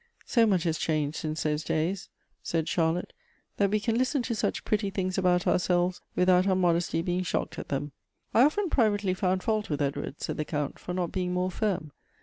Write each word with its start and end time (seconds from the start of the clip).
"So 0.25 0.47
much 0.47 0.63
has 0.63 0.79
changed 0.79 1.17
since 1.17 1.43
those 1.43 1.63
days," 1.63 2.09
said 2.41 2.65
Char 2.65 2.91
90 2.91 2.93
Goethe's 2.93 3.05
lotte," 3.05 3.13
that 3.57 3.69
we 3.69 3.79
can 3.79 3.99
listen 3.99 4.23
to 4.23 4.33
such 4.33 4.65
pretty 4.65 4.89
things 4.89 5.15
about 5.19 5.45
ourselves 5.45 6.01
without 6.15 6.47
our 6.47 6.55
modesty 6.55 7.03
being 7.03 7.21
shocked 7.21 7.59
at 7.59 7.67
them."" 7.69 7.91
I 8.33 8.41
often 8.41 8.71
privately 8.71 9.13
found 9.13 9.43
fault 9.43 9.69
with 9.69 9.79
Edward," 9.79 10.19
said 10.19 10.37
the 10.37 10.43
Count," 10.45 10.79
for 10.79 10.95
not 10.95 11.11
being 11.11 11.33
more 11.33 11.51
firm. 11.51 11.91